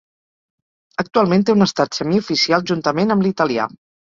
[1.03, 3.69] Actualment té un estat semioficial juntament amb l'italià.